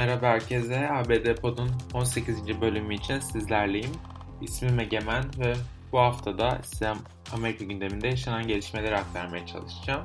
[0.00, 0.90] Merhaba herkese.
[0.90, 2.60] ABD Pod'un 18.
[2.60, 3.92] bölümü için sizlerleyim.
[4.40, 5.54] İsmim Egemen ve
[5.92, 6.92] bu hafta da size
[7.32, 10.04] Amerika gündeminde yaşanan gelişmeleri aktarmaya çalışacağım.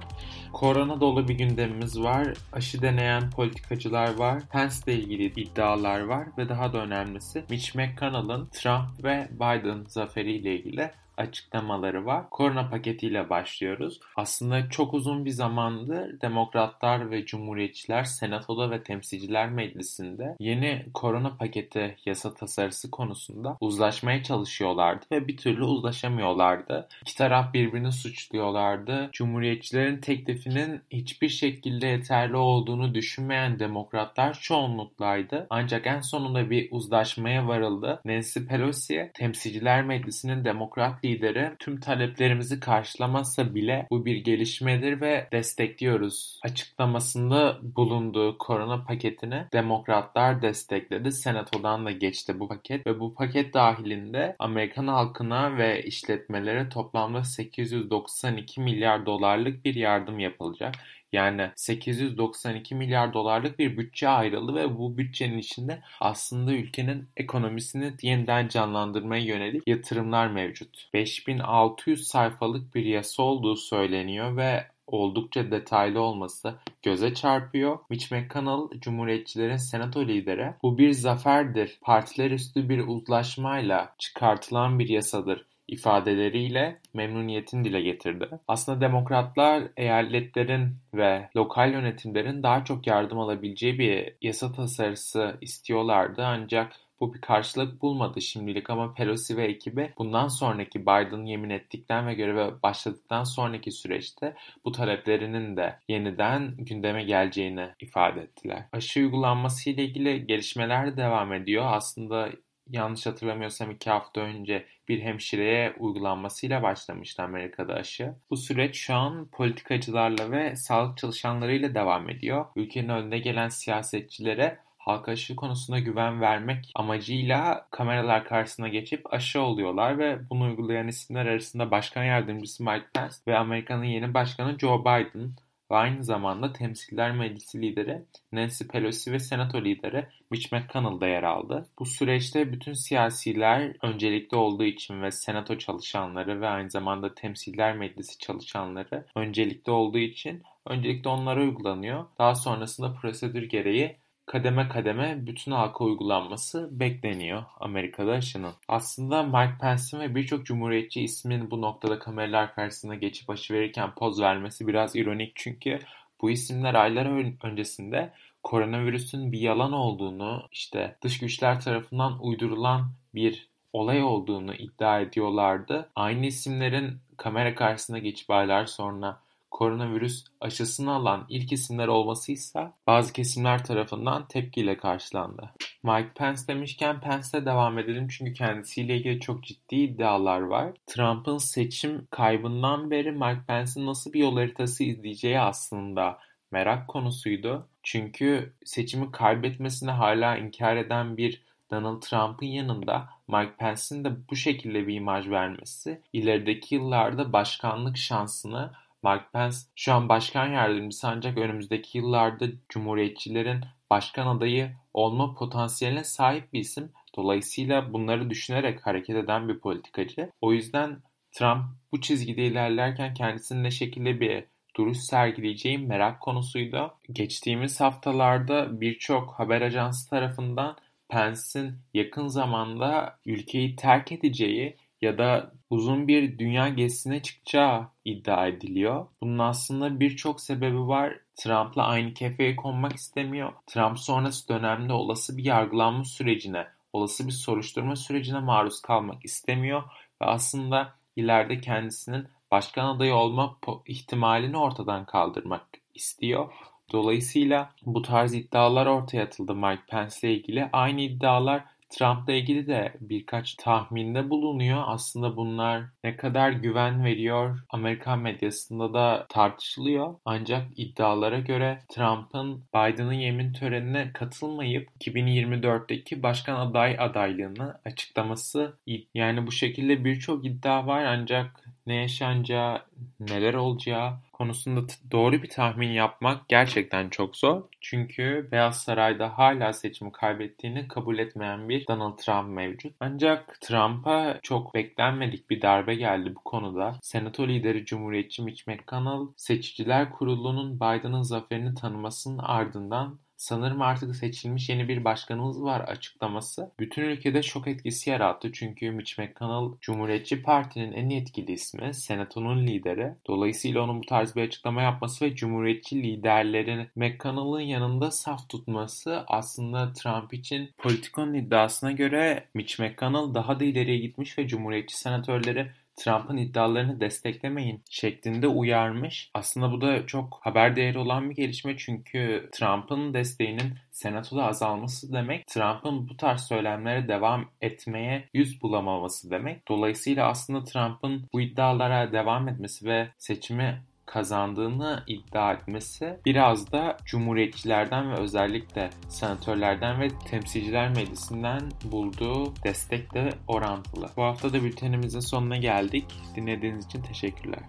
[0.53, 2.27] Korona dolu bir gündemimiz var.
[2.53, 4.43] Aşı deneyen politikacılar var.
[4.51, 10.55] Pence ile ilgili iddialar var ve daha da önemlisi Mitch McConnell'ın Trump ve Biden zaferiyle
[10.55, 12.29] ilgili açıklamaları var.
[12.29, 13.99] Korona paketiyle başlıyoruz.
[14.15, 21.95] Aslında çok uzun bir zamandır demokratlar ve cumhuriyetçiler senatoda ve temsilciler meclisinde yeni korona paketi
[22.05, 26.87] yasa tasarısı konusunda uzlaşmaya çalışıyorlardı ve bir türlü uzlaşamıyorlardı.
[27.01, 29.09] İki taraf birbirini suçluyorlardı.
[29.11, 35.47] Cumhuriyetçilerin teklifinin hiçbir şekilde yeterli olduğunu düşünmeyen demokratlar çoğunluklaydı.
[35.49, 38.01] Ancak en sonunda bir uzlaşmaya varıldı.
[38.05, 46.39] Nancy Pelosi temsilciler meclisinin demokrat lideri tüm taleplerimizi karşılamazsa bile bu bir gelişmedir ve destekliyoruz.
[46.43, 51.11] Açıklamasında bulunduğu korona paketini demokratlar destekledi.
[51.11, 58.61] Senatodan da geçti bu paket ve bu paket dahilinde Amerikan halkına ve işletmelere toplamda 892
[58.61, 60.75] milyar dolarlık bir yardım yapılacak.
[61.15, 68.47] Yani 892 milyar dolarlık bir bütçe ayrıldı ve bu bütçenin içinde aslında ülkenin ekonomisini yeniden
[68.47, 70.89] canlandırmaya yönelik yatırımlar mevcut.
[70.93, 77.79] 5600 sayfalık bir yasa olduğu söyleniyor ve oldukça detaylı olması göze çarpıyor.
[77.89, 85.45] Mitch McConnell, Cumhuriyetçilerin senato lideri, bu bir zaferdir, partiler üstü bir uzlaşmayla çıkartılan bir yasadır
[85.67, 88.29] ifadeleriyle memnuniyetini dile getirdi.
[88.47, 96.71] Aslında demokratlar eyaletlerin ve lokal yönetimlerin daha çok yardım alabileceği bir yasa tasarısı istiyorlardı ancak
[96.99, 102.13] bu bir karşılık bulmadı şimdilik ama Pelosi ve ekibi bundan sonraki Biden yemin ettikten ve
[102.13, 104.35] göreve başladıktan sonraki süreçte
[104.65, 108.65] bu taleplerinin de yeniden gündeme geleceğini ifade ettiler.
[108.71, 111.65] Aşı uygulanması ile ilgili gelişmeler devam ediyor.
[111.67, 112.29] Aslında
[112.69, 118.13] yanlış hatırlamıyorsam iki hafta önce bir hemşireye uygulanmasıyla başlamıştı Amerika'da aşı.
[118.29, 122.45] Bu süreç şu an politikacılarla ve sağlık çalışanlarıyla devam ediyor.
[122.55, 129.99] Ülkenin önüne gelen siyasetçilere halka aşı konusunda güven vermek amacıyla kameralar karşısına geçip aşı oluyorlar
[129.99, 135.31] ve bunu uygulayan isimler arasında Başkan Yardımcısı Mike Pence ve Amerika'nın yeni başkanı Joe Biden
[135.71, 141.23] ve aynı zamanda Temsiller Meclisi lideri Nancy Pelosi ve Senato lideri Mitch McConnell da yer
[141.23, 141.67] aldı.
[141.79, 148.17] Bu süreçte bütün siyasiler öncelikli olduğu için ve Senato çalışanları ve aynı zamanda Temsiller Meclisi
[148.19, 152.05] çalışanları öncelikli olduğu için öncelikle onlara uygulanıyor.
[152.19, 158.53] Daha sonrasında prosedür gereği kademe kademe bütün halka uygulanması bekleniyor Amerika'da aşının.
[158.67, 164.21] Aslında Mike Pence'in ve birçok cumhuriyetçi ismin bu noktada kameralar karşısına geçip aşı verirken poz
[164.21, 165.79] vermesi biraz ironik çünkü
[166.21, 167.05] bu isimler aylar
[167.45, 175.89] öncesinde koronavirüsün bir yalan olduğunu, işte dış güçler tarafından uydurulan bir olay olduğunu iddia ediyorlardı.
[175.95, 179.21] Aynı isimlerin kamera karşısına geçip aylar sonra
[179.55, 185.51] koronavirüs aşısını alan ilk isimler olmasıysa bazı kesimler tarafından tepkiyle karşılandı.
[185.83, 190.73] Mike Pence demişken Pence'le devam edelim çünkü kendisiyle ilgili çok ciddi iddialar var.
[190.87, 196.19] Trump'ın seçim kaybından beri Mike Pence'in nasıl bir yol haritası izleyeceği aslında
[196.51, 197.67] merak konusuydu.
[197.83, 204.87] Çünkü seçimi kaybetmesini hala inkar eden bir Donald Trump'ın yanında Mike Pence'in de bu şekilde
[204.87, 208.71] bir imaj vermesi ilerideki yıllarda başkanlık şansını
[209.05, 216.53] Mike Pence şu an başkan yardımcısı ancak önümüzdeki yıllarda Cumhuriyetçilerin başkan adayı olma potansiyeline sahip
[216.53, 216.91] bir isim.
[217.17, 220.29] Dolayısıyla bunları düşünerek hareket eden bir politikacı.
[220.41, 220.97] O yüzden
[221.31, 224.43] Trump bu çizgide ilerlerken kendisinin ne şekilde bir
[224.75, 226.93] duruş sergileyeceği merak konusuydu.
[227.11, 230.77] Geçtiğimiz haftalarda birçok haber ajansı tarafından
[231.09, 239.07] Pence'in yakın zamanda ülkeyi terk edeceği ya da uzun bir dünya gezisine çıkacağı iddia ediliyor.
[239.21, 241.19] Bunun aslında birçok sebebi var.
[241.35, 243.53] Trump'la aynı kefeye konmak istemiyor.
[243.67, 249.83] Trump sonrası dönemde olası bir yargılanma sürecine, olası bir soruşturma sürecine maruz kalmak istemiyor
[250.21, 256.53] ve aslında ileride kendisinin başkan adayı olma ihtimalini ortadan kaldırmak istiyor.
[256.91, 260.69] Dolayısıyla bu tarz iddialar ortaya atıldı Mike Pence ile ilgili.
[260.73, 261.65] Aynı iddialar
[261.95, 264.83] Trump'la ilgili de birkaç tahminde bulunuyor.
[264.85, 270.15] Aslında bunlar ne kadar güven veriyor Amerikan medyasında da tartışılıyor.
[270.25, 278.77] Ancak iddialara göre Trump'ın Biden'ın yemin törenine katılmayıp 2024'teki başkan aday adaylığını açıklaması
[279.13, 282.81] yani bu şekilde birçok iddia var ancak ne yaşanacağı,
[283.19, 287.63] neler olacağı konusunda doğru bir tahmin yapmak gerçekten çok zor.
[287.81, 292.95] Çünkü Beyaz Saray'da hala seçimi kaybettiğini kabul etmeyen bir Donald Trump mevcut.
[292.99, 296.95] Ancak Trump'a çok beklenmedik bir darbe geldi bu konuda.
[297.01, 304.87] Senato lideri Cumhuriyetçi Mitch McConnell seçiciler kurulunun Biden'ın zaferini tanımasının ardından sanırım artık seçilmiş yeni
[304.87, 308.51] bir başkanımız var açıklaması bütün ülkede şok etkisi yarattı.
[308.51, 313.13] Çünkü Mitch McConnell Cumhuriyetçi Parti'nin en etkili ismi, Senato'nun lideri.
[313.27, 319.93] Dolayısıyla onun bu tarz bir açıklama yapması ve Cumhuriyetçi liderlerin McConnell'ın yanında saf tutması aslında
[319.93, 326.37] Trump için Politico'nun iddiasına göre Mitch McConnell daha da ileriye gitmiş ve Cumhuriyetçi senatörleri Trump'ın
[326.37, 329.31] iddialarını desteklemeyin şeklinde uyarmış.
[329.33, 335.47] Aslında bu da çok haber değeri olan bir gelişme çünkü Trump'ın desteğinin senatoda azalması demek
[335.47, 339.67] Trump'ın bu tarz söylemlere devam etmeye yüz bulamaması demek.
[339.67, 343.81] Dolayısıyla aslında Trump'ın bu iddialara devam etmesi ve seçimi
[344.15, 354.09] kazandığını iddia etmesi biraz da cumhuriyetçilerden ve özellikle senatörlerden ve temsilciler meclisinden bulduğu destekle orantılı.
[354.17, 356.05] Bu hafta da bültenimizin sonuna geldik.
[356.35, 357.59] Dinlediğiniz için teşekkürler.